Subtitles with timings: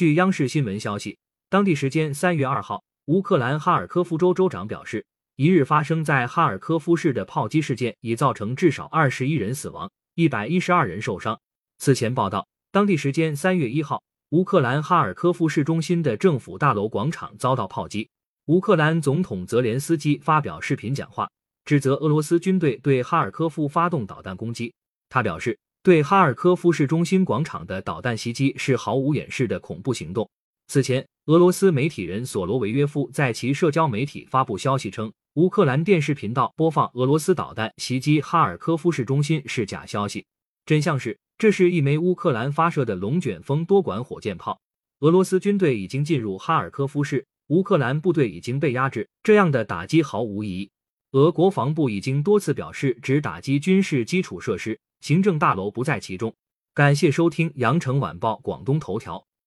[0.00, 1.18] 据央视新闻消息，
[1.50, 5.04] 当地时间三月二号，乌克兰哈尔科夫州州长表示，
[5.36, 11.38] 一日发生在哈尔科夫市的炮击事件已造成至少二十一人死亡，一百一十二人受伤。
[11.76, 18.08] 此前报道，当地时间三月一号，乌克兰哈尔科夫市中心的政府大楼广场遭到炮击。
[18.46, 21.30] 乌克兰总统泽连斯基发表视频讲话，
[21.66, 24.72] 指责俄罗斯军队对哈尔科夫发动导弹攻击。
[25.10, 25.58] 他表示。
[25.82, 30.28] 对哈尔科夫市中心广场的导弹袭击是毫无掩饰的恐怖行动。
[30.66, 40.26] 此前，俄罗斯媒体人索罗维约夫在其社交媒体发布消息称，乌克兰电视频道播放俄罗斯导弹袭击哈尔科夫市中心是假消息。
[40.66, 44.60] 真相是，这是一枚乌克兰发射的龙卷风多管火箭炮。
[44.98, 50.70] 俄罗斯军队已经进入哈尔科夫市，乌克兰部队已经被压制，这样的打击毫无疑义。
[51.12, 54.78] 俄国防部已经多次表示，只打击军事基础设施。
[55.00, 56.34] 行政大楼不在其中。
[56.74, 59.29] 感谢收听羊城晚报广东头条。